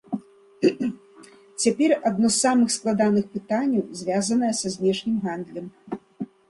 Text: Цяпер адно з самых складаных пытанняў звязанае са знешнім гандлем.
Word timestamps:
Цяпер 1.65 1.89
адно 2.09 2.27
з 2.31 2.33
самых 2.45 2.69
складаных 2.79 3.25
пытанняў 3.35 3.83
звязанае 4.01 4.53
са 4.63 4.67
знешнім 4.79 5.15
гандлем. 5.29 5.67